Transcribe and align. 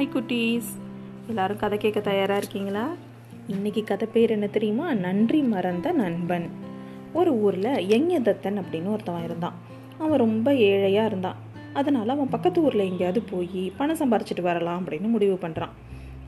Hi 0.00 0.16
குட்டீஸ். 0.16 0.68
எல்லாரும் 1.28 1.56
கதை 1.56 1.78
கேட்க 1.78 2.00
தயாராக 2.00 2.38
இருக்கீங்களா? 2.38 2.92
இன்னைக்கு 3.46 3.84
கதை 3.84 4.08
பேர் 4.12 4.30
என்ன 4.30 4.46
தெரியுமா? 4.46 4.94
நன்றி 4.94 5.40
மறந்த 5.40 5.92
நண்பன். 5.92 6.50
ஒரு 7.12 7.32
ஊரில் 7.32 7.62
யஞதத்தன் 7.62 8.60
அப்படின்னு 8.60 8.98
ஒருத்தவன் 8.98 9.24
இருந்தான். 9.24 9.52
அவன் 9.98 10.18
ரொம்ப 10.18 10.54
ஏழையாக 10.54 11.06
இருந்தான். 11.06 11.36
அதனால் 11.72 12.08
அவன் 12.08 12.28
பக்கத்து 12.28 12.62
ஊரில் 12.62 12.80
எங்கேயாவது 12.80 13.22
போய் 13.22 13.72
பணம் 13.76 13.96
சம்பாரிச்சிட்டு 13.96 14.40
வரலாம் 14.40 14.84
அப்படின்னு 14.84 15.08
முடிவு 15.08 15.38
பண்ணுறான் 15.40 15.74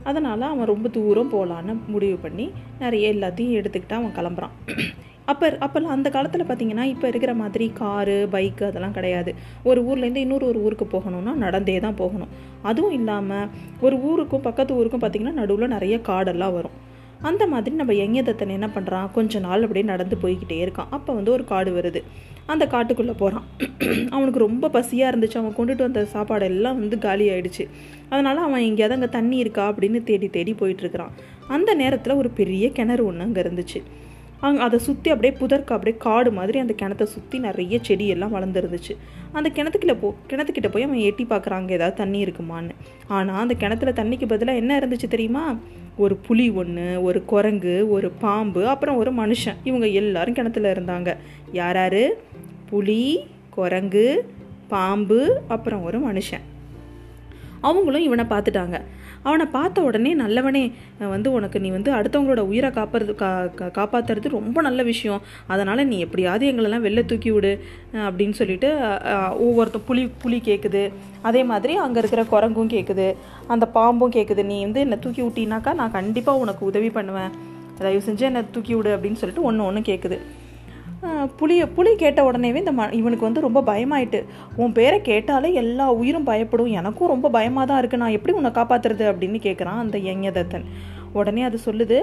அதனால் 0.05 0.41
அவன் 0.41 0.67
ரொம்ப 0.67 0.89
தூரம் 0.89 1.33
போகலான்னு 1.33 1.77
முடிவு 1.87 2.17
பண்ணி 2.17 2.51
நிறைய 2.79 3.15
எல்லாத்தையும் 3.15 3.61
எடுத்துக்கிட்டு 3.61 3.93
அவன் 3.93 4.15
கிளம்புறான். 4.17 4.55
அப்போ 5.31 5.47
அப்போல்லாம் 5.65 5.95
அந்த 5.97 6.09
காலத்தில் 6.15 6.47
பார்த்தீங்கன்னா 6.47 6.85
இப்போ 6.93 7.07
இருக்கிற 7.11 7.33
மாதிரி 7.41 7.67
காரு 7.81 8.17
பைக்கு 8.33 8.65
அதெல்லாம் 8.69 8.97
கிடையாது. 8.97 9.31
ஒரு 9.71 9.81
ஊர்லேருந்து 9.89 10.25
இன்னொரு 10.25 10.47
ஒரு 10.51 10.61
ஊருக்கு 10.67 10.87
போகணும்னா 10.95 11.35
நடந்தே 11.45 11.77
தான் 11.85 11.99
போகணும். 12.01 12.33
அதுவும் 12.71 12.97
இல்லாமல் 13.01 13.51
ஒரு 13.87 13.99
ஊருக்கும் 14.09 14.47
பக்கத்து 14.49 14.79
ஊருக்கும் 14.81 15.03
பார்த்திங்கன்னா 15.05 15.41
நடுவில் 15.43 15.75
நிறைய 15.77 15.97
காடெல்லாம் 16.09 16.57
வரும். 16.59 16.77
அந்த 17.29 17.43
மாதிரி 17.53 17.75
நம்ம 17.81 17.93
யங்கியதத்தன் 18.03 18.57
என்ன 18.59 18.69
பண்ணுறான் 18.77 19.11
கொஞ்ச 19.17 19.41
நாள் 19.45 19.65
அப்படியே 19.65 19.87
நடந்து 19.91 20.17
போய்கிட்டே 20.23 20.57
இருக்கான். 20.65 20.89
அப்போ 20.97 21.11
வந்து 21.19 21.31
ஒரு 21.37 21.45
காடு 21.53 21.71
வருது. 21.79 22.01
அந்த 22.53 22.65
காட்டுக்குள்ளே 22.73 23.15
போகிறான் 23.21 23.47
அவனுக்கு 24.15 24.41
ரொம்ப 24.47 24.71
பசியாக 24.77 25.11
இருந்துச்சு. 25.13 25.39
அவன் 25.43 25.57
கொண்டுட்டு 25.59 25.87
வந்த 25.87 26.01
சாப்பாடு 26.15 26.47
எல்லாம் 26.53 26.79
வந்து 26.83 26.97
காலி 27.07 27.27
ஆயிடுச்சு. 27.35 27.67
அதனால் 28.13 28.47
அவன் 28.47 28.67
எங்கேயாவது 28.69 28.97
அங்கே 28.99 29.11
தண்ணி 29.19 29.37
இருக்கா 29.45 29.67
அப்படின்னு 29.73 30.01
தேடி 30.09 30.29
தேடி 30.37 30.55
போயிட்டுருக்கிறான் 30.63 31.15
அந்த 31.57 31.71
நேரத்தில் 31.83 32.21
ஒரு 32.23 32.31
பெரிய 32.41 32.67
கிணறு 32.79 33.05
ஒன்று 33.11 33.27
அங்கே 33.27 33.43
இருந்துச்சு. 33.45 33.81
அங்கே 34.45 34.61
அதை 34.67 34.79
சுற்றி 34.87 35.09
அப்படியே 35.11 35.33
புதற்கு 35.41 35.75
அப்படியே 35.75 35.97
காடு 36.05 36.31
மாதிரி 36.33 36.59
அந்த 36.59 36.75
கிணத்தை 36.83 37.07
சுற்றி 37.15 37.39
நிறைய 37.39 37.79
செடி 37.83 38.07
எல்லாம் 38.15 38.35
வளர்ந்துருந்துச்சு. 38.37 38.95
அந்த 39.33 39.49
கிணத்துக்குள்ள 39.57 39.95
போ 40.01 40.09
கிணத்துக்கிட்ட 40.31 40.69
போய் 40.73 40.87
அவன் 40.87 41.05
எட்டி 41.09 41.25
பார்க்குறாங்க 41.25 41.71
ஏதாவது 41.79 41.97
தண்ணி 41.97 42.25
இருக்குமான்னு. 42.25 42.75
ஆனால் 43.09 43.41
அந்த 43.41 43.55
கிணத்துல 43.55 43.93
தண்ணிக்கு 44.01 44.29
பதிலாக 44.29 44.61
என்ன 44.63 44.79
இருந்துச்சு 44.79 45.09
தெரியுமா? 45.15 45.45
ஒரு 45.97 46.15
புலி 46.27 46.51
ஒன்று 46.61 46.87
ஒரு 47.03 47.21
குரங்கு 47.25 47.75
ஒரு 47.91 48.11
பாம்பு 48.25 48.63
அப்புறம் 48.69 48.97
ஒரு 48.97 49.13
மனுஷன். 49.15 49.59
இவங்க 49.65 49.87
எல்லாரும் 50.03 50.35
கிணத்துல 50.35 50.73
இருந்தாங்க. 50.73 51.11
யாராரு 51.53 52.05
புலி 52.71 53.03
குரங்கு 53.51 54.07
பாம்பு 54.69 55.21
அப்புறம் 55.49 55.85
ஒரு 55.85 55.99
மனுஷன். 56.09 56.45
அவங்களும் 57.61 58.07
இவனை 58.09 58.25
பார்த்துட்டாங்க. 58.25 58.77
அவனை 59.27 59.47
பார்த்த 59.57 59.87
உடனே 59.89 60.13
நல்லவனே 60.23 60.63
வந்து 61.15 61.29
உனக்கு 61.39 61.59
நீ 61.65 61.69
வந்து 61.77 61.91
அடுத்தவங்களோட 61.99 62.43
உயிரை 62.51 62.71
காப்பறது 62.79 63.15
கா 63.23 63.31
காப்பாற்றுறது 63.79 64.35
ரொம்ப 64.39 64.61
நல்ல 64.69 64.81
விஷயம். 64.91 65.23
அதனால் 65.47 65.87
நீ 65.93 65.99
எப்படியாவது 66.07 66.51
எங்களெல்லாம் 66.51 66.87
வெளில 66.87 67.05
தூக்கி 67.13 67.33
விடு 67.37 67.53
அப்படின்னு 68.07 68.37
சொல்லிட்டு 68.41 68.71
ஒவ்வொருத்த 69.47 69.81
புலி 69.89 70.05
புலி 70.25 70.41
கேட்குது 70.51 70.85
அதே 71.31 71.45
மாதிரி 71.53 71.77
அங்கே 71.85 72.01
இருக்கிற 72.05 72.25
குரங்கும் 72.35 72.75
கேட்குது 72.77 73.09
அந்த 73.55 73.67
பாம்பும் 73.79 74.17
கேட்குது 74.19 74.45
நீ 74.53 74.59
வந்து 74.67 74.85
என்னை 74.87 74.99
தூக்கி 75.07 75.23
விட்டினாக்கா 75.23 75.73
நான் 75.81 75.97
கண்டிப்பாக 75.99 76.45
உனக்கு 76.45 76.63
உதவி 76.73 76.91
பண்ணுவேன். 76.99 77.33
தயவு 77.79 78.03
செஞ்சு 78.07 78.25
என்னை 78.29 78.43
தூக்கி 78.55 78.75
விடு 78.79 78.91
அப்படின்னு 78.97 79.21
சொல்லிட்டு 79.21 79.47
ஒன்று 79.49 79.65
ஒன்று 79.69 79.81
கேட்குது 79.91 80.17
புளிய 81.39 81.63
புலி 81.67 81.91
கேட்ட 81.97 82.21
உடனேவே 82.31 82.55
இந்த 82.55 82.73
ம 82.73 82.85
இவனுக்கு 82.93 83.27
வந்து 83.27 83.41
ரொம்ப 83.41 83.61
பயமாயிட்டு 83.61 84.19
உன் 84.57 84.73
பேரை 84.73 84.99
கேட்டாலே 85.01 85.49
எல்லா 85.53 85.87
உயிரும் 85.93 86.25
பயப்படும் 86.25 86.75
எனக்கும் 86.81 87.09
ரொம்ப 87.09 87.29
பயமாக 87.29 87.67
தான் 87.67 87.81
இருக்குது 87.83 87.97
நான் 87.97 88.17
எப்படி 88.19 88.33
உன்னை 88.33 88.51
காப்பாற்றுறது 88.51 89.05
அப்படின்னு 89.13 89.39
கேட்குறான் 89.43 89.81
அந்த 89.85 89.99
யஞதத்தன் 90.09 90.67
உடனே 91.15 91.43
அது 91.43 91.59
சொல்லுது 91.67 91.97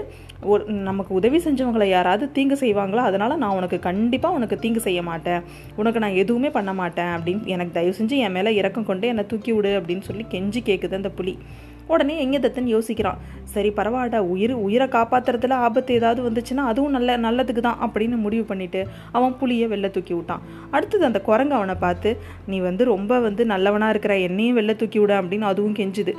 ஒரு 0.43 0.63
நமக்கு 0.87 1.11
உதவி 1.13 1.37
செஞ்சவங்களை 1.37 1.87
யாராவது 1.89 2.25
தீங்கு 2.31 2.55
செய்வாங்களோ? 2.55 3.01
அதனால் 3.01 3.37
நான் 3.37 3.55
உனக்கு 3.59 3.79
கண்டிப்பாக 3.79 4.37
உனக்கு 4.37 4.57
தீங்கு 4.59 4.79
செய்ய 4.79 5.01
மாட்டேன். 5.01 5.41
உனக்கு 5.75 5.99
நான் 5.99 6.19
எதுவுமே 6.23 6.49
பண்ண 6.49 6.73
மாட்டேன் 6.73 7.11
அப்படின்னு 7.15 7.45
எனக்கு 7.45 7.73
தயவு 7.73 7.97
செஞ்சு 7.99 8.17
என் 8.25 8.31
மேலே 8.31 8.53
இறக்கம் 8.55 8.85
கொண்டு 8.85 9.07
என்னை 9.07 9.25
தூக்கி 9.25 9.51
விடு 9.51 9.71
அப்படின்னு 9.79 10.01
சொல்லி 10.01 10.25
கெஞ்சி 10.33 10.61
கேட்குது 10.69 10.99
அந்த 11.01 11.09
புலி. 11.09 11.35
உடனே 11.93 12.15
எங்கே 12.23 12.39
தத்துன்னு 12.43 12.73
யோசிக்கிறான். 12.75 13.19
சரி 13.53 13.69
பரவாயில்ல 13.77 14.17
உயிர் 14.33 14.53
உயிரை 14.65 14.87
காப்பாற்றுறதுல 14.95 15.55
ஆபத்து 15.67 15.97
ஏதாவது 15.99 16.21
வந்துச்சுன்னா 16.27 16.63
அதுவும் 16.71 16.95
நல்ல 16.97 17.17
நல்லதுக்கு 17.25 17.63
தான் 17.67 17.81
அப்படின்னு 17.85 18.17
முடிவு 18.25 18.45
பண்ணிட்டு 18.51 18.81
அவன் 19.17 19.35
புளியை 19.41 19.67
வெளில 19.73 19.89
தூக்கி 19.95 20.13
விட்டான். 20.13 20.43
அடுத்தது 20.75 21.09
அந்த 21.09 21.21
குரங்கு 21.29 21.57
அவனை 21.59 21.75
பார்த்து 21.85 22.11
நீ 22.51 22.59
வந்து 22.67 22.85
ரொம்ப 22.93 23.19
வந்து 23.27 23.45
நல்லவனாக 23.53 23.93
இருக்கிற 23.95 24.15
என்னையும் 24.27 24.59
வெளில 24.59 24.75
தூக்கி 24.81 25.01
விட 25.03 25.13
அப்படின்னு 25.21 25.49
அதுவும் 25.51 25.77
கெஞ்சுது. 25.81 26.15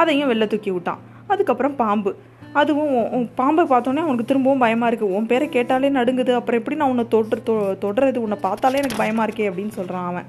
அதையும் 0.00 0.30
வெளில 0.32 0.46
தூக்கி 0.52 0.70
விட்டான். 0.76 1.00
அதுக்கப்புறம் 1.32 1.76
பாம்பு. 1.82 2.12
அதுவும் 2.60 2.94
பாம்பை 3.40 3.62
பார்த்தோன்னே 3.64 4.02
அவனுக்கு 4.04 4.30
திரும்பவும் 4.30 4.62
பயமாக 4.62 4.88
இருக்குது 4.90 5.14
உன் 5.16 5.28
பேரை 5.30 5.46
கேட்டாலே 5.56 5.90
நடுங்குது. 5.98 6.32
அப்புறம் 6.38 6.60
எப்படி 6.60 6.76
நான் 6.80 6.92
உன்னை 6.92 7.04
தொட்டு 7.14 7.36
தொடுறது? 7.84 8.18
உன்னை 8.26 8.38
பார்த்தாலே 8.46 8.80
எனக்கு 8.82 9.02
பயமாக 9.02 9.26
இருக்கே 9.28 9.46
அப்படின்னு 9.50 9.74
சொல்கிறான் 9.78 10.08
அவன். 10.10 10.28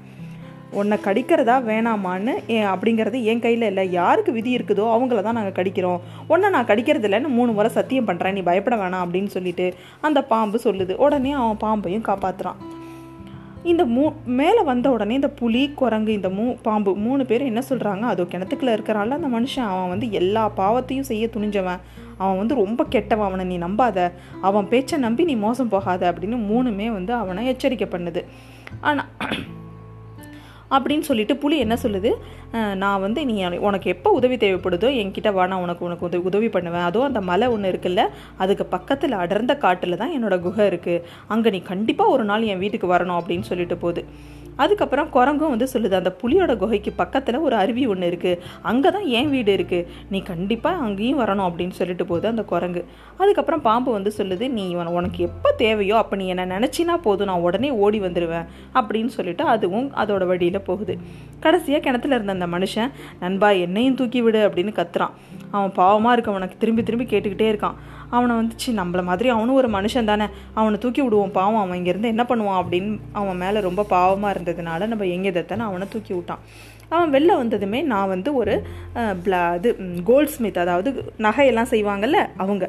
உன்னை 0.80 0.96
கடிக்கிறதா 1.06 1.56
வேணாமான்னு 1.70 2.34
அப்படிங்கிறது 2.72 3.18
என் 3.30 3.42
கையில் 3.44 3.68
இல்லை. 3.70 3.84
யாருக்கு 3.98 4.30
விதி 4.38 4.50
இருக்குதோ 4.58 4.84
அவங்கள 4.94 5.22
தான் 5.26 5.38
நாங்கள் 5.38 5.58
கடிக்கிறோம். 5.58 6.00
உன்னை 6.32 6.48
நான் 6.54 6.70
கடிக்கிறது 6.70 7.08
இல்லைன்னு 7.08 7.30
மூணு 7.38 7.50
முறை 7.56 7.70
சத்தியம் 7.78 8.08
பண்ணுறேன் 8.08 8.36
நீ 8.38 8.42
பயப்பட 8.48 8.76
வேணாம் 8.82 9.04
அப்படின்னு 9.06 9.30
சொல்லிட்டு 9.36 9.66
அந்த 10.08 10.22
பாம்பு 10.32 10.60
சொல்லுது. 10.66 10.96
உடனே 11.06 11.34
அவன் 11.42 11.62
பாம்பையும் 11.66 12.08
காப்பாற்றுறான் 12.10 12.60
இந்த 13.72 13.82
மூ 13.92 14.02
மேலே 14.38 14.62
வந்த 14.70 14.86
உடனே 14.94 15.14
இந்த 15.18 15.30
புலி 15.38 15.62
குரங்கு 15.80 16.12
இந்த 16.16 16.30
மூ 16.38 16.44
பாம்பு 16.66 16.90
மூணு 17.04 17.22
பேர் 17.30 17.48
என்ன 17.50 17.60
சொல்கிறாங்க 17.68 18.04
அதோ 18.12 18.24
கிணத்துக்குள்ளே 18.32 18.72
இருக்கிறான்ல 18.76 19.18
அந்த 19.20 19.30
மனுஷன். 19.36 19.68
அவன் 19.74 19.92
வந்து 19.92 20.06
எல்லா 20.20 20.42
பாவத்தையும் 20.58 21.08
செய்ய 21.10 21.26
துணிஞ்சவன். 21.36 21.80
அவன் 22.22 22.38
வந்து 22.40 22.54
ரொம்ப 22.62 22.80
கெட்டவன். 22.94 23.28
அவனை 23.30 23.44
நீ 23.52 23.56
நம்பாத. 23.66 24.08
அவன் 24.48 24.70
பேச்சை 24.72 24.98
நம்பி 25.06 25.24
நீ 25.30 25.36
மோசம் 25.46 25.72
போகாத 25.74 26.12
அப்படின்னு 26.12 26.38
மூணுமே 26.50 26.88
வந்து 26.98 27.14
அவனை 27.22 27.46
எச்சரிக்கை 27.52 27.88
பண்ணுது. 27.94 28.22
ஆனால் 28.90 29.10
அப்படின்னு 30.76 31.06
சொல்லிட்டு 31.08 31.34
புலி 31.42 31.56
என்ன 31.64 31.76
சொல்லுது? 31.84 32.10
நான் 32.82 33.02
வந்து 33.04 33.20
நீ 33.30 33.34
உனக்கு 33.68 33.88
எப்போ 33.94 34.10
உதவி 34.18 34.36
தேவைப்படுதோ 34.44 34.90
என்கிட்ட 35.02 35.32
வா 35.36 35.46
நான் 35.52 35.64
உனக்கு 35.66 35.86
உனக்கு 35.88 36.06
உதவி 36.08 36.24
உதவி 36.30 36.48
பண்ணுவேன். 36.56 36.86
அதுவும் 36.90 37.08
அந்த 37.10 37.22
மலை 37.30 37.48
ஒன்று 37.54 37.72
இருக்குல்ல 37.72 38.04
அதுக்கு 38.44 38.66
பக்கத்தில் 38.76 39.20
அடர்ந்த 39.22 39.54
காட்டில் 39.64 40.00
தான் 40.02 40.14
என்னோட 40.18 40.36
குகை 40.46 40.66
இருக்குது 40.72 41.04
அங்கே 41.34 41.54
நீ 41.56 41.62
கண்டிப்பாக 41.72 42.14
ஒரு 42.16 42.26
நாள் 42.30 42.48
என் 42.54 42.62
வீட்டுக்கு 42.64 42.94
வரணும் 42.94 43.20
அப்படின்னு 43.20 43.50
சொல்லிட்டு 43.50 43.78
போகுது. 43.84 44.04
அதுக்கப்புறம் 44.62 45.08
குரங்கும் 45.16 45.52
வந்து 45.54 45.68
சொல்லுது 45.72 45.94
அந்த 46.00 46.10
புலியோட 46.20 46.52
குகைக்கு 46.62 46.90
பக்கத்தில் 47.00 47.38
ஒரு 47.46 47.56
அருவி 47.62 47.84
ஒன்று 47.92 48.10
இருக்குது 48.10 48.40
அங்கே 48.70 48.90
தான் 48.96 49.06
என் 49.18 49.30
வீடு 49.34 49.52
இருக்குது 49.58 49.86
நீ 50.10 50.18
கண்டிப்பாக 50.30 50.82
அங்கேயும் 50.86 51.20
வரணும் 51.22 51.46
அப்படின்னு 51.48 51.76
சொல்லிட்டு 51.80 52.06
போகுது 52.10 52.28
அந்த 52.32 52.44
குரங்கு. 52.52 52.82
அதுக்கப்புறம் 53.22 53.64
பாம்பு 53.68 53.90
வந்து 53.92 54.12
சொல்லுது 54.18 54.48
நீ 54.58 54.64
உனக்கு 54.98 55.20
எப்போ 55.28 55.52
தேவையோ 55.62 55.96
அப்போ 56.02 56.16
நீ 56.16 56.26
என்னை 56.34 56.44
நினச்சினா 56.54 56.96
போதும் 57.06 57.30
நான் 57.30 57.44
உடனே 57.48 57.70
ஓடி 57.84 58.00
வந்துடுவேன் 58.00 58.46
அப்படின்னு 58.80 59.12
சொல்லிட்டு 59.18 59.44
அதுவும் 59.54 59.88
அதோட 60.02 60.24
வழியில் 60.32 60.66
போகுது. 60.68 60.96
கடைசியாக 61.44 61.82
கிணத்துல 61.86 62.14
இருந்த 62.14 62.36
அந்த 62.38 62.46
மனுஷன் 62.56 62.92
நண்பா 63.20 63.50
என்னையும் 63.64 63.94
தூக்கி 63.94 64.22
விடு 64.22 64.40
அப்படின்னு 64.48 64.72
கத்துறான். 64.80 65.14
அவன் 65.50 65.74
பாவமாக 65.80 66.14
இருக்கவனுக்கு 66.16 66.56
திரும்பி 66.62 66.82
திரும்பி 66.82 67.06
கேட்டுக்கிட்டே 67.12 67.48
இருக்கான். 67.52 67.76
அவனை 68.18 68.34
வந்துச்சு 68.36 68.70
நம்மள 68.80 69.02
மாதிரி 69.08 69.28
அவனும் 69.36 69.58
ஒரு 69.60 69.68
மனுஷன் 69.76 70.10
தானே. 70.10 70.26
அவனை 70.60 70.78
தூக்கி 70.84 71.02
விடுவோம் 71.02 71.34
பாவம். 71.38 71.62
அவன் 71.64 71.78
இங்கேருந்து 71.80 72.12
என்ன 72.14 72.24
பண்ணுவான்? 72.28 72.60
அப்படின்னு 72.62 72.92
அவன் 73.20 73.40
மேலே 73.42 73.60
ரொம்ப 73.68 73.86
பாவமாக 73.90 74.34
இருந்ததுனால 74.36 74.88
நம்ம 74.92 75.10
எங்கே 75.16 75.32
தத்தனை 75.38 75.64
அவனை 75.70 75.86
தூக்கி 75.90 76.14
விட்டான். 76.14 76.42
அவன் 76.94 77.12
வெளில 77.14 77.36
வந்ததுமே 77.42 77.78
நான் 77.92 78.12
வந்து 78.14 78.30
ஒரு 78.40 78.54
பிளா 79.24 79.42
இது 79.58 79.70
கோல்ட் 80.04 80.34
ஸ்மித் 80.34 80.62
அதாவது 80.64 80.90
நகையெல்லாம் 81.26 81.72
செய்வாங்கல்ல 81.74 82.18
அவங்க. 82.42 82.64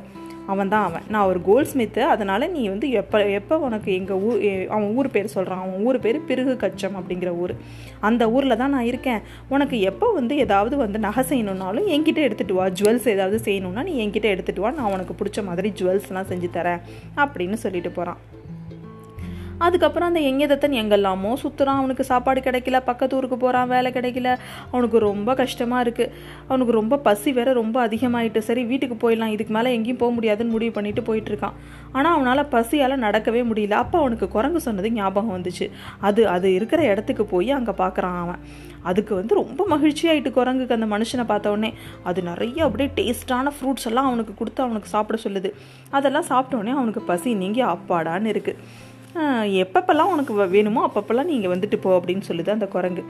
அவன் 0.51 0.71
தான் 0.73 0.85
அவன். 0.87 1.05
நான் 1.13 1.27
ஒரு 1.31 1.39
கோல்ட் 1.47 1.69
ஸ்மித்து 1.71 2.01
அதனால் 2.13 2.45
நீ 2.55 2.61
வந்து 2.73 2.87
எப்போ 3.01 3.19
எப்போ 3.39 3.57
உனக்கு 3.67 3.89
எங்கள் 3.99 4.21
ஊர் 4.27 4.39
அவன் 4.75 4.89
ஊர் 4.97 5.11
பேர் 5.15 5.33
சொல்கிறான் 5.35 5.63
அவன் 5.63 5.81
ஊர் 5.87 5.99
பேர் 6.05 6.19
பிறகு 6.29 6.55
கச்சம் 6.63 6.97
அப்படிங்கிற 6.99 7.33
ஊர். 7.43 7.53
அந்த 8.09 8.23
ஊரில் 8.35 8.59
தான் 8.63 8.73
நான் 8.75 8.89
இருக்கேன். 8.91 9.23
உனக்கு 9.55 9.79
எப்போ 9.91 10.09
வந்து 10.19 10.35
ஏதாவது 10.45 10.77
வந்து 10.85 10.99
நகை 11.07 11.25
செய்யணுன்னாலும் 11.31 11.89
என்கிட்ட 11.95 12.21
எடுத்துகிட்டு 12.27 12.59
வா. 12.59 12.67
ஜுவல்ஸ் 12.81 13.11
ஏதாவது 13.15 13.39
செய்யணுன்னா 13.49 13.83
நீ 13.89 13.95
என்கிட்ட 14.05 14.29
எடுத்துகிட்டு 14.35 14.65
வா. 14.67 14.73
நான் 14.79 14.93
உனக்கு 14.97 15.15
பிடிச்ச 15.21 15.45
மாதிரி 15.49 15.71
ஜுவல்ஸ்லாம் 15.81 16.31
செஞ்சு 16.33 16.51
தரேன் 16.59 16.83
அப்படின்னு 17.25 17.59
சொல்லிட்டு 17.65 17.91
போகிறான் 17.99 18.34
அதுக்கப்புறம் 19.65 20.09
அந்த 20.11 20.21
எங்கேதத்தன் 20.29 20.75
எங்கெல்லாமோ 20.81 21.31
சுற்றுறான் 21.41 21.79
அவனுக்கு 21.81 22.03
சாப்பாடு 22.09 22.39
கிடைக்கல 22.47 22.79
பக்கத்து 22.89 23.15
ஊருக்கு 23.17 23.37
போகிறான் 23.43 23.69
வேலை 23.73 23.89
கிடைக்கல. 23.97 24.29
அவனுக்கு 24.71 24.99
ரொம்ப 25.09 25.33
கஷ்டமாக 25.41 25.83
இருக்குது 25.85 26.11
அவனுக்கு 26.49 26.73
ரொம்ப 26.79 26.99
பசி 27.07 27.31
வேற 27.37 27.49
ரொம்ப 27.61 27.77
அதிகமாயிட்டு 27.87 28.41
சரி 28.47 28.63
வீட்டுக்கு 28.71 28.97
போயிடலாம். 29.03 29.33
இதுக்கு 29.35 29.53
மேலே 29.57 29.71
எங்கேயும் 29.77 30.01
போக 30.03 30.11
முடியாதுன்னு 30.17 30.55
முடிவு 30.55 30.73
பண்ணிட்டு 30.77 31.03
போயிட்டு 31.09 31.31
இருக்கான் 31.33 31.57
ஆனால் 31.97 32.13
அவனால் 32.17 32.43
பசியால் 32.55 33.03
நடக்கவே 33.05 33.43
முடியல. 33.51 33.75
அப்போ 33.83 33.97
அவனுக்கு 34.03 34.27
குரங்கு 34.35 34.61
சொன்னது 34.67 34.91
ஞாபகம் 34.99 35.35
வந்துச்சு. 35.37 35.67
அது 36.09 36.23
அது 36.35 36.47
இருக்கிற 36.59 36.81
இடத்துக்கு 36.91 37.25
போய் 37.33 37.51
அங்கே 37.59 37.75
பார்க்குறான் 37.83 38.17
அவன். 38.23 38.41
அதுக்கு 38.89 39.13
வந்து 39.19 39.33
ரொம்ப 39.41 39.61
மகிழ்ச்சியாயிட்டு 39.73 40.31
குரங்குக்கு 40.39 40.75
அந்த 40.77 40.87
மனுஷனை 40.95 41.23
பார்த்த 41.31 41.53
உடனே. 41.53 41.71
அது 42.09 42.19
நிறைய 42.31 42.65
அப்படியே 42.67 42.89
டேஸ்டான 42.97 43.53
ஃப்ரூட்ஸ் 43.57 43.87
எல்லாம் 43.91 44.09
அவனுக்கு 44.09 44.33
கொடுத்து 44.41 44.61
அவனுக்கு 44.65 44.89
சாப்பிட 44.95 45.19
சொல்லுது. 45.23 45.51
அதெல்லாம் 45.97 46.27
சாப்பிட்ட 46.31 46.59
உடனே 46.61 46.75
அவனுக்கு 46.79 47.03
பசி 47.11 47.33
நீங்கி 47.43 47.63
அப்பாடான்னு 47.75 48.33
இருக்குது 48.35 48.93
எப்பப்பெல்லாம் 49.63 50.11
உனக்கு 50.13 50.33
வேணுமோ 50.47 50.81
அப்பப்பெல்லாம் 50.87 51.29
நீங்கள் 51.31 51.53
வந்துட்டு 51.53 51.77
போ 51.81 51.89
அப்படின்னு 51.99 52.27
சொல்லுது 52.27 52.49
அந்த 52.49 52.67
குரங்கு. 52.67 53.03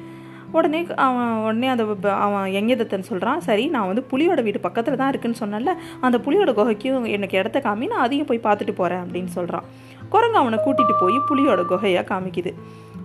உடனே 0.51 0.87
அவன் 0.95 1.31
உடனே 1.45 1.67
அந்த 1.67 1.85
அவன் 2.25 2.51
எங்கேதத்தன் 2.51 3.07
சொல்கிறான் 3.09 3.39
சரி 3.39 3.63
நான் 3.67 3.87
வந்து 3.87 4.03
புலியோட 4.11 4.41
வீடு 4.43 4.59
பக்கத்தில் 4.59 4.95
தான் 4.95 5.09
இருக்குன்னு 5.09 5.41
சொன்னல 5.43 5.73
அந்த 5.99 6.17
புலியோட 6.25 6.51
குகைக்கும் 6.59 7.07
எனக்கு 7.15 7.37
இடத்த 7.37 7.59
காமி 7.59 7.87
நான் 7.87 8.05
அதையும் 8.05 8.29
போய் 8.29 8.45
பார்த்துட்டு 8.47 8.75
போகிறேன் 8.75 9.03
அப்படின்னு 9.03 9.31
சொல்கிறான் 9.37 9.65
குரங்கு 10.09 10.37
அவனை 10.37 10.59
கூட்டிகிட்டு 10.65 10.95
போய் 10.99 11.17
புலியோட 11.29 11.61
குகையாக 11.71 12.05
காமிக்குது. 12.11 12.53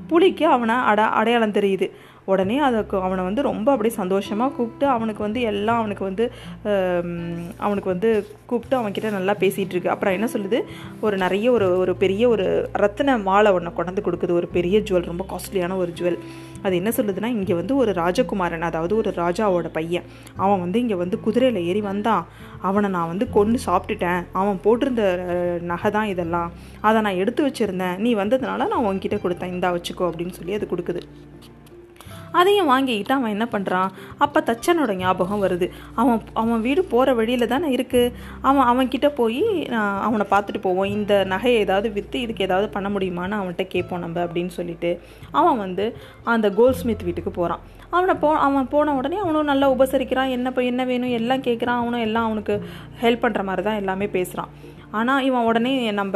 புலிக்கு 0.09 0.47
அவனை 0.47 0.75
அட 0.75 1.01
அடையாளம் 1.19 1.53
தெரியுது. 1.53 1.87
உடனே 2.33 2.57
அதுக்கு 2.67 2.97
அவனை 3.07 3.23
வந்து 3.29 3.43
ரொம்ப 3.49 3.69
அப்படியே 3.73 3.95
சந்தோஷமாக 4.01 4.55
கூப்பிட்டு 4.57 4.87
அவனுக்கு 4.95 5.23
வந்து 5.27 5.41
எல்லாம் 5.51 5.81
அவனுக்கு 5.83 6.05
வந்து 6.09 6.25
அவனுக்கு 7.67 7.89
வந்து 7.95 8.11
கூப்பிட்டு 8.51 8.77
அவன்கிட்ட 8.81 9.11
நல்லா 9.17 9.35
பேசிகிட்டு 9.43 9.75
இருக்கு. 9.75 9.93
அப்புறம் 9.95 10.17
என்ன 10.19 10.29
சொல்லுது? 10.35 10.59
ஒரு 11.07 11.17
நிறைய 11.25 11.47
ஒரு 11.57 11.69
ஒரு 11.83 11.93
பெரிய 12.03 12.23
ஒரு 12.35 12.47
ரத்தின 12.83 13.17
மாலை 13.29 13.53
ஒன்று 13.57 13.77
கொண்டாந்து 13.79 14.07
கொடுக்குது. 14.07 14.39
ஒரு 14.41 14.49
பெரிய 14.57 14.79
ஜுவல் 14.89 15.11
ரொம்ப 15.13 15.27
காஸ்ட்லியான 15.33 15.79
ஒரு 15.83 15.93
ஜுவல் 16.01 16.19
அது 16.67 16.75
என்ன 16.81 16.91
சொல்லுதுன்னா 16.97 17.29
இங்கே 17.37 17.55
வந்து 17.61 17.75
ஒரு 17.83 17.91
ராஜகுமாரன் 18.01 18.67
அதாவது 18.69 18.95
ஒரு 19.01 19.11
ராஜாவோட 19.21 19.69
பையன் 19.77 20.09
அவன் 20.45 20.63
வந்து 20.65 20.79
இங்கே 20.85 20.97
வந்து 21.03 21.17
குதிரையில் 21.27 21.61
ஏறி 21.69 21.83
வந்தான். 21.91 22.25
அவனை 22.69 22.89
நான் 22.97 23.11
வந்து 23.13 23.27
கொண்டு 23.37 23.59
சாப்பிட்டுட்டேன். 23.67 24.21
அவன் 24.41 24.59
போட்டிருந்த 24.65 25.05
நகை 25.71 25.91
தான் 25.97 26.11
இதெல்லாம். 26.13 26.51
அதை 26.89 26.99
நான் 27.07 27.21
எடுத்து 27.23 27.47
வச்சுருந்தேன். 27.47 27.97
நீ 28.07 28.13
வந்ததுனால 28.23 28.69
நான் 28.73 28.89
உன்கிட்ட 28.91 29.19
கொடுத்தேன். 29.25 29.55
இந்தா 29.57 29.71
வச்சுக்கோ 29.77 30.09
அப்படின்னு 30.11 30.37
சொல்லி 30.41 30.59
அது 30.59 30.69
கொடுக்குது. 30.75 31.03
அதையும் 32.39 32.71
வாங்கிக்கிட்டு 32.73 33.15
அவன் 33.17 33.35
என்ன 33.37 33.47
பண்ணுறான் 33.53 33.91
அப்போ 34.25 34.39
தச்சனோட 34.49 34.93
ஞாபகம் 35.03 35.43
வருது. 35.45 35.67
அவன் 36.01 36.21
அவன் 36.43 36.65
வீடு 36.67 36.83
போகிற 36.93 37.15
வழியில் 37.21 37.51
தானே 37.55 37.69
இருக்குது 37.77 38.13
அவன் 38.49 38.69
அவன்கிட்ட 38.71 39.09
போய் 39.21 39.43
அவனை 40.07 40.27
பார்த்துட்டு 40.35 40.61
போவோம். 40.67 40.91
இந்த 40.97 41.13
நகையை 41.33 41.59
ஏதாவது 41.67 41.91
விற்று 41.97 42.21
இதுக்கு 42.25 42.47
ஏதாவது 42.49 42.69
பண்ண 42.77 42.89
முடியுமான்னு 42.97 43.39
அவன்கிட்ட 43.41 43.67
கேட்போம் 43.75 44.05
நம்ம 44.05 44.25
அப்படின்னு 44.27 44.55
சொல்லிட்டு 44.59 44.93
அவன் 45.41 45.61
வந்து 45.65 45.87
அந்த 46.35 46.49
கோல்ஸ்மித் 46.61 47.07
வீட்டுக்கு 47.09 47.33
போகிறான் 47.41 47.65
அவனை 47.97 48.15
போ 48.23 48.29
அவன் 48.47 48.71
போன 48.73 48.93
உடனே 48.99 49.17
அவனும் 49.23 49.51
நல்லா 49.53 49.69
உபசரிக்கிறான். 49.75 50.33
என்ன 50.37 50.49
இப்போ 50.53 50.63
என்ன 50.71 50.83
வேணும்? 50.91 51.15
எல்லாம் 51.21 51.47
கேட்குறான் 51.47 51.81
அவனும் 51.83 52.05
எல்லாம் 52.07 52.27
அவனுக்கு 52.29 52.55
ஹெல்ப் 53.03 53.25
பண்ணுற 53.25 53.43
மாதிரி 53.49 53.63
தான் 53.69 53.81
எல்லாமே 53.83 54.07
பேசுகிறான் 54.17 54.53
ஆனால் 54.99 55.25
இவன் 55.29 55.47
உடனே 55.49 55.73
நம்ம 55.99 56.15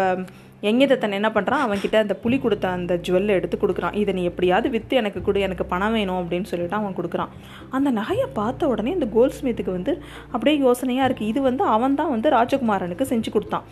எங்கேதத்தன் 0.71 1.17
என்ன 1.19 1.29
பண்ணுறான் 1.37 1.63
அவன்கிட்ட 1.65 1.97
அந்த 2.05 2.15
புலி 2.23 2.37
கொடுத்த 2.45 2.67
அந்த 2.77 2.93
ஜுவல்லை 3.07 3.33
எடுத்து 3.39 3.57
கொடுக்குறான். 3.63 3.97
இதை 4.01 4.13
நீ 4.19 4.23
எப்படியாவது 4.31 4.69
விற்று 4.75 5.01
எனக்கு 5.03 5.23
கொடு 5.27 5.47
எனக்கு 5.47 5.65
பணம் 5.73 5.95
வேணும் 5.99 6.21
அப்படின்னு 6.21 6.51
சொல்லிட்டு 6.53 6.79
அவன் 6.81 6.97
கொடுக்குறான். 6.99 7.33
அந்த 7.77 7.89
நகையை 8.01 8.29
பார்த்த 8.41 8.69
உடனே 8.73 8.93
இந்த 8.99 9.09
கோல்ஸ்மித்துக்கு 9.17 9.73
வந்து 9.79 9.95
அப்படியே 10.33 10.57
யோசனையாக 10.67 11.09
இருக்குது 11.09 11.31
இது 11.33 11.43
வந்து 11.51 11.65
அவன் 11.75 11.99
தான் 12.01 12.13
வந்து 12.15 12.31
ராஜகுமாரனுக்கு 12.39 13.11
செஞ்சு 13.13 13.33
கொடுத்தான். 13.37 13.67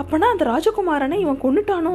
அப்போனா 0.00 0.26
அந்த 0.34 0.44
ராஜகுமாரனை 0.52 1.16
இவன் 1.24 1.42
கொண்டுட்டானோ 1.44 1.92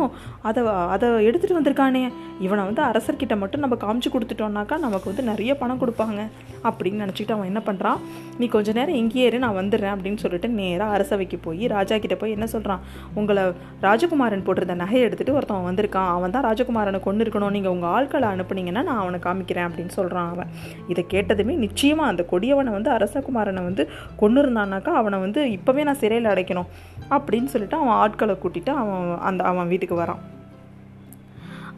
அதை 0.50 0.62
அதை 0.94 1.08
எடுத்துகிட்டு 1.28 1.58
வந்திருக்கானே. 1.60 2.04
இவனை 2.46 2.62
வந்து 2.68 2.82
அரசர்கிட்ட 2.90 3.34
மட்டும் 3.42 3.64
நம்ம 3.64 3.76
காமிச்சு 3.84 4.10
கொடுத்துட்டோம்னாக்கா 4.14 4.76
நமக்கு 4.86 5.08
வந்து 5.12 5.24
நிறைய 5.32 5.52
பணம் 5.62 5.82
கொடுப்பாங்க. 5.82 6.22
அப்படின்னு 6.68 7.02
நினச்சிக்கிட்டு 7.04 7.36
அவன் 7.36 7.50
என்ன 7.52 7.62
பண்ணுறான் 7.68 8.00
நீ 8.40 8.46
கொஞ்ச 8.56 8.70
நேரம் 8.78 8.98
இங்கேயே 9.02 9.26
இரு 9.30 9.38
நான் 9.44 9.58
வந்துடுறேன் 9.60 9.94
அப்படின்னு 9.96 10.22
சொல்லிட்டு 10.24 10.50
நேராக 10.60 10.96
அரசவைக்கு 10.98 11.38
போய் 11.46 11.64
ராஜா 11.76 11.96
கிட்ட 12.04 12.16
போய் 12.22 12.36
என்ன 12.38 12.48
சொல்கிறான் 12.54 12.82
உங்களை 13.20 13.44
ராஜகுமாரன் 13.88 14.46
போட்டிருந்த 14.48 14.76
நகையை 14.84 15.04
எடுத்துகிட்டு 15.08 15.38
ஒருத்தவன் 15.40 15.68
வந்திருக்கான். 15.70 16.10
அவன் 16.18 16.34
தான் 16.36 16.46
ராஜகுமாரனை 16.50 17.02
கொண்டு 17.08 17.24
இருக்கணும் 17.26 17.54
நீங்கள் 17.58 17.74
உங்கள் 17.76 17.92
ஆட்களை 17.98 18.30
அனுப்புனீங்கன்னா 18.34 18.84
நான் 18.90 19.02
அவனை 19.04 19.20
காமிக்கிறேன் 19.28 19.68
அப்படின்னு 19.70 19.94
சொல்கிறான் 20.00 20.32
அவன். 20.34 20.52
இதை 20.94 21.04
கேட்டதுமே 21.14 21.56
நிச்சயமாக 21.66 22.12
அந்த 22.14 22.26
கொடியவனை 22.34 22.74
வந்து 22.78 22.92
அரசகுமாரனை 22.98 23.64
வந்து 23.70 23.86
கொண்டு 24.24 24.42
இருந்தான்னாக்கா 24.46 24.94
அவனை 25.02 25.20
வந்து 25.26 25.44
இப்போவே 25.58 25.84
நான் 25.90 26.02
சிறையில் 26.04 26.32
அடைக்கணும். 26.34 26.70
அப்படின்னு 27.18 27.46
சொல்லிட்டு 27.46 27.78
அவன் 27.78 27.98
ஆட்களை 28.04 28.36
கூட்டிகிட்டு 28.44 28.74
அவன் 28.84 29.18
அந்த 29.20 29.44
அவன் 29.44 29.68
வீட்டுக்கு 29.68 30.04
வரான். 30.04 30.22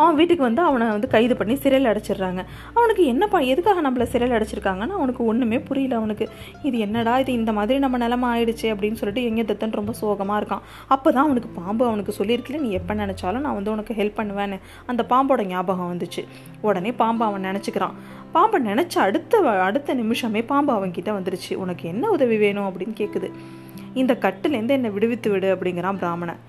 அவன் 0.01 0.15
வீட்டுக்கு 0.15 0.43
வந்து 0.43 0.61
அவனை 0.61 0.87
வந்து 0.87 1.07
கைது 1.07 1.37
பண்ணி 1.37 1.55
சிறையில் 1.55 1.89
அடைச்சிடுறாங்க. 1.89 2.41
அவனுக்கு 2.73 3.03
என்னப்பா 3.05 3.39
எதுக்காக 3.39 3.81
நம்மளை 3.81 4.03
சிறையில் 4.03 4.35
அடைச்சிருக்காங்கன்னா 4.37 4.95
அவனுக்கு 4.99 5.25
ஒன்றுமே 5.25 5.59
புரியல 5.59 5.95
அவனுக்கு. 5.95 6.29
இது 6.61 6.77
என்னடா 6.79 7.19
இது 7.19 7.33
இந்த 7.33 7.51
மாதிரி 7.51 7.79
நம்ம 7.79 7.97
நிலமை 7.97 8.27
ஆயிடுச்சு 8.33 8.67
அப்படின்னு 8.73 8.93
சொல்லிட்டு 8.93 9.23
எங்கே 9.23 9.41
தத்தன் 9.41 9.71
ரொம்ப 9.71 9.93
சோகமாக 9.93 10.39
இருக்கான். 10.41 10.63
அப்போ 10.87 11.11
தான் 11.11 11.25
அவனுக்கு 11.25 11.49
பாம்பு 11.61 11.85
அவனுக்கு 11.85 12.13
சொல்லியிருக்கல 12.17 12.59
நீ 12.59 12.71
எப்போ 12.71 12.93
நினச்சாலும் 12.93 13.45
நான் 13.45 13.53
வந்து 13.53 13.71
உனக்கு 13.71 13.93
ஹெல்ப் 13.93 14.19
பண்ணுவேன்னு. 14.21 14.59
அந்த 14.85 15.05
பாம்போட 15.09 15.45
ஞாபகம் 15.45 15.91
வந்துச்சு. 15.93 16.23
உடனே 16.61 16.91
பாம்பு 16.91 17.25
அவன் 17.25 17.45
நினச்சிக்கிறான். 17.45 17.97
பாம்பை 18.31 18.59
நினச்ச 18.65 18.97
அடுத்த 18.97 19.37
அடுத்த 19.49 19.93
நிமிஷமே 19.93 20.43
பாம்பு 20.43 20.73
அவன்கிட்ட 20.73 21.11
வந்துருச்சு. 21.19 21.55
உனக்கு 21.55 21.89
என்ன 21.89 22.09
உதவி 22.09 22.37
வேணும்? 22.37 22.69
அப்படின்னு 22.69 22.95
கேட்குது 23.01 23.29
இந்த 24.01 24.13
கட்டுலேருந்து 24.25 24.77
என்னை 24.77 24.91
விடுவித்து 24.97 25.29
விடு 25.33 25.49
அப்படிங்கிறான் 25.55 25.99
பிராமணன் 26.03 26.41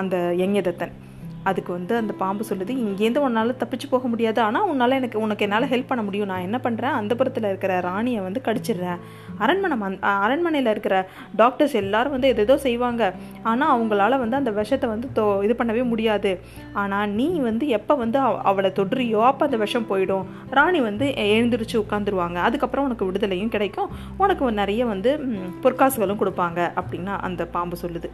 அந்த 0.00 0.16
யஞதத்தன் 0.42 0.94
அதுக்கு 1.48 1.70
வந்து 1.72 1.94
அந்த 1.96 2.12
பாம்பு 2.22 2.44
சொல்லுது 2.48 2.72
இங்கேருந்து 2.84 3.20
உன்னால் 3.26 3.52
தப்பிச்சு 3.60 3.86
போக 3.90 4.08
முடியாது. 4.08 4.40
ஆனால் 4.46 4.66
உன்னால் 4.70 4.96
எனக்கு 4.98 5.18
உனக்கு 5.24 5.44
என்னால் 5.46 5.70
ஹெல்ப் 5.72 5.90
பண்ண 5.90 6.02
முடியும். 6.08 6.30
நான் 6.32 6.46
என்ன 6.46 6.58
பண்ணுறேன் 6.64 6.96
அந்த 7.00 7.12
புறத்தில் 7.20 7.48
இருக்கிற 7.50 7.74
ராணியை 7.86 8.20
வந்து 8.26 8.40
கடிச்சிடுறேன். 8.48 9.00
அரண்மனை 9.44 9.76
அரண்மனையில் 10.24 10.72
இருக்கிற 10.74 10.96
டாக்டர்ஸ் 11.40 11.76
எல்லாரும் 11.82 12.14
வந்து 12.16 12.32
எதேதோ 12.34 12.56
செய்வாங்க. 12.66 13.02
ஆனால் 13.50 13.72
அவங்களால 13.74 14.18
வந்து 14.24 14.38
அந்த 14.40 14.52
விஷத்தை 14.60 14.88
வந்து 14.94 15.08
தோ 15.18 15.24
இது 15.46 15.56
பண்ணவே 15.60 15.84
முடியாது. 15.92 16.32
ஆனால் 16.82 17.14
நீ 17.18 17.28
வந்து 17.48 17.66
எப்போ 17.78 17.96
வந்து 18.04 18.20
அவளை 18.52 18.72
தொடுறியோ 18.80 19.22
அப்போ 19.30 19.44
அந்த 19.50 19.60
விஷம் 19.64 19.88
போயிடும். 19.92 20.26
ராணி 20.58 20.82
வந்து 20.88 21.08
எழுந்திரிச்சு 21.36 21.76
உட்காந்துருவாங்க 21.84 22.38
அதுக்கப்புறம் 22.48 22.86
உனக்கு 22.90 23.08
விடுதலையும் 23.10 23.54
கிடைக்கும். 23.56 23.90
உனக்கு 24.24 24.52
நிறைய 24.62 24.84
வந்து 24.92 25.12
பொற்காசுகளும் 25.64 26.22
கொடுப்பாங்க. 26.22 26.60
அப்படின்னா 26.82 27.16
அந்த 27.28 27.42
பாம்பு 27.56 27.76
சொல்லுது. 27.84 28.10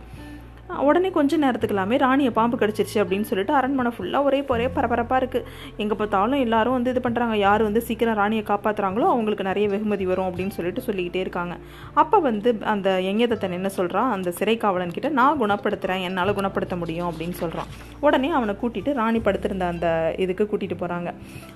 உடனே 0.86 1.10
கொஞ்ச 1.16 1.36
நேரத்துக்கெல்லாமே 1.42 1.96
ராணியை 1.98 2.30
பாம்பு 2.36 2.56
கடிச்சிருச்சு 2.60 2.96
அப்படின்னு 3.02 3.26
சொல்லிட்டு 3.28 3.52
அரண்மனை 3.54 3.90
ஃபுல்லாக 3.96 4.28
ஒரே 4.28 4.40
ஒரே 4.54 4.66
பரபரப்பாக 4.76 5.18
இருக்குது 5.22 5.44
எங்கே 5.82 5.94
பார்த்தாலும் 5.94 6.42
எல்லாரும் 6.44 6.74
வந்து 6.76 6.92
இது 6.94 7.00
பண்ணுறாங்க 7.04 7.34
யார் 7.34 7.62
வந்து 7.62 7.80
சீக்கிரம் 7.88 8.18
ராணியை 8.20 8.44
காப்பாற்றுறாங்களோ 8.48 9.06
அவங்களுக்கு 9.12 9.46
நிறைய 9.48 9.68
வெகுமதி 9.74 10.06
வரும் 10.10 10.28
அப்படின்னு 10.30 10.54
சொல்லிட்டு 10.56 10.80
சொல்லிக்கிட்டே 10.80 11.20
இருக்காங்க. 11.24 11.56
அப்போ 12.02 12.18
வந்து 12.18 12.52
அந்த 12.72 12.90
எங்கேதத்தன் 13.10 13.56
என்ன 13.58 13.68
சொல்கிறான் 13.68 14.10
அந்த 14.16 14.30
சிறை 14.30 14.56
காவலன் 14.56 14.94
கிட்ட 14.96 15.08
நான் 15.20 15.40
குணப்படுத்துகிறேன் 15.42 16.04
என்னால் 16.08 16.34
குணப்படுத்த 16.40 16.76
முடியும் 16.76 17.08
அப்படின்னு 17.12 17.36
சொல்கிறான் 17.42 17.70
உடனே 18.00 18.30
அவனை 18.30 18.54
கூட்டிகிட்டு 18.62 18.92
ராணி 19.00 19.20
படுத்திருந்த 19.20 19.66
அந்த 19.66 20.14
இதுக்கு 20.16 20.44
கூட்டிகிட்டு 20.44 20.82
போகிறாங்க 20.82 21.12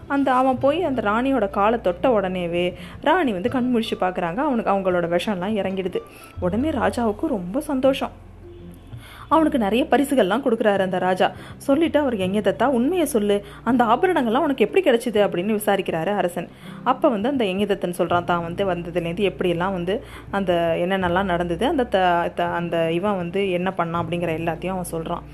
அந்த 0.06 0.32
அவன் 0.32 0.58
போய் 0.58 0.82
அந்த 0.82 1.02
ராணியோட 1.10 1.50
காலை 1.50 1.80
தொட்ட 1.80 2.08
உடனேவே 2.20 2.66
ராணி 3.10 3.32
வந்து 3.32 3.54
கண் 3.58 3.70
முழிச்சு 3.74 3.98
பார்க்குறாங்க 4.06 4.40
அவனுக்கு 4.48 4.74
அவங்களோட 4.74 5.08
விஷம்லாம் 5.18 5.58
இறங்கிடுது. 5.60 6.02
உடனே 6.40 6.70
ராஜாவுக்கு 6.70 7.34
ரொம்ப 7.36 7.60
சந்தோஷம். 7.60 8.28
அவனுக்கு 9.34 9.58
நிறைய 9.64 9.82
பரிசுகள்லாம் 9.92 10.44
கொடுக்குறாரு 10.46 10.84
அந்த 10.88 11.00
ராஜா. 11.06 11.28
சொல்லிட்டு 11.68 11.98
அவர் 12.02 12.16
எங்கதத்தா 12.26 12.68
உண்மையை 12.78 13.06
சொல்லு. 13.14 13.38
அந்த 13.70 13.82
ஆபரணங்கள்லாம் 13.94 14.46
உனக்கு 14.48 14.66
எப்படி 14.66 14.82
கிடைச்சிது 14.88 15.20
அப்படின்னு 15.26 15.58
விசாரிக்கிறாரு 15.60 16.12
அரசன். 16.20 16.48
அப்போ 16.92 17.06
வந்து 17.16 17.30
அந்த 17.32 17.44
எங்கதத்தன் 17.52 17.98
சொல்கிறான் 18.00 18.28
தான் 18.32 18.44
வந்து 18.48 18.64
வந்ததுலேருந்து 18.72 19.28
எப்படியெல்லாம் 19.30 19.76
வந்து 19.78 19.96
அந்த 20.38 20.52
என்னென்னலாம் 20.84 21.30
நடந்தது 21.34 21.66
அந்த 21.72 21.84
த 22.38 22.44
அந்த 22.60 22.76
இவன் 22.98 23.20
வந்து 23.22 23.40
என்ன 23.58 23.68
பண்ணான்? 23.78 24.02
அப்படிங்கிற 24.02 24.32
எல்லாத்தையும் 24.40 24.76
அவன் 24.76 24.92
சொல்கிறான் 24.94 25.24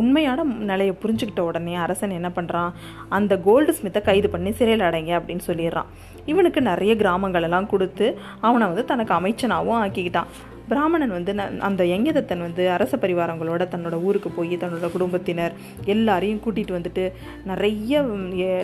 உண்மையான 0.00 0.40
நிலையை 0.70 0.94
புரிஞ்சுக்கிட்ட 1.02 1.42
உடனே 1.50 1.74
அரசன் 1.84 2.16
என்ன 2.16 2.28
பண்ணுறான் 2.38 2.72
அந்த 3.18 3.32
கோல்டு 3.46 3.72
ஸ்மித்தை 3.78 4.00
கைது 4.08 4.28
பண்ணி 4.34 4.50
சிறையில் 4.58 4.84
அடைங்க 4.88 5.12
அப்படின்னு 5.18 5.46
சொல்லிடுறான். 5.48 5.88
இவனுக்கு 6.32 6.60
நிறைய 6.70 6.92
கிராமங்கள் 7.02 7.46
எல்லாம் 7.48 7.70
கொடுத்து 7.72 8.06
அவனை 8.48 8.66
வந்து 8.72 8.84
தனக்கு 8.90 9.14
அமைச்சனாகவும் 9.18 9.80
ஆக்கிக்கிட்டான். 9.84 10.30
பிராமணன் 10.68 11.14
வந்து 11.16 11.32
அந்த 11.68 11.82
யங்கிதத்தன் 11.92 12.44
வந்து 12.46 12.62
அரச 12.76 12.92
பரிவாரங்களோட 13.02 13.62
தன்னோட 13.72 13.96
ஊருக்கு 14.08 14.30
போய் 14.30 14.54
தன்னோட 14.62 14.88
குடும்பத்தினர் 14.92 15.54
எல்லாரையும் 15.94 16.42
கூட்டிகிட்டு 16.44 16.76
வந்துட்டு 16.78 17.04
நிறைய 17.50 18.02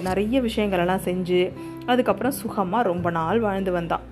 நிறைய 0.09 0.41
விஷயங்களெல்லாம் 0.49 1.07
செஞ்சு 1.09 1.41
அதுக்கப்புறம் 1.87 2.39
சுகமாக 2.43 2.89
ரொம்ப 2.93 3.11
நாள் 3.19 3.41
வாழ்ந்து 3.47 3.73
வந்தான் 3.79 4.07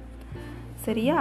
சரியா? 0.86 1.18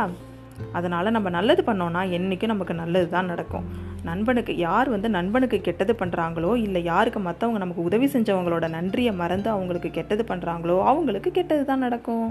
அதனால் 0.78 1.16
நம்ம 1.16 1.30
நல்லது 1.36 1.62
பண்ணோன்னா 1.68 2.02
என்றைக்கும் 2.18 2.54
நமக்கு 2.54 2.74
நல்லது 2.82 3.08
தான் 3.10 3.30
நடக்கும். 3.32 3.66
நண்பனுக்கு 4.10 4.54
யார் 4.58 4.90
வந்து 4.94 5.10
நண்பனுக்கு 5.16 5.58
கெட்டது 5.62 5.94
பண்ணுறாங்களோ 6.02 6.52
இல்லை 6.66 6.82
யாருக்கு 6.84 7.20
மற்றவங்க 7.20 7.62
நமக்கு 7.64 7.88
உதவி 7.90 8.08
செஞ்சவங்களோட 8.14 8.68
நன்றியை 8.78 9.14
மறந்து 9.22 9.50
அவங்களுக்கு 9.56 9.92
கெட்டது 9.98 10.26
பண்ணுறாங்களோ 10.32 10.78
அவங்களுக்கு 10.92 11.32
கெட்டது 11.38 11.64
தான் 11.66 11.86
நடக்கும். 11.86 12.28